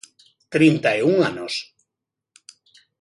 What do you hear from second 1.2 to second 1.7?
anos.